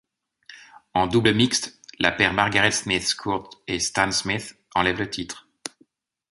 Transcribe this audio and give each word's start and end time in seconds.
En 1.01 1.05
double 1.05 1.31
mixte, 1.35 1.71
la 1.99 2.11
paire 2.11 2.33
Margaret 2.33 2.71
Smith 2.71 3.13
Court 3.13 3.61
et 3.67 3.79
Stan 3.79 4.11
Smith 4.11 4.57
enlève 4.73 4.97
le 4.97 5.07
titre. 5.11 5.47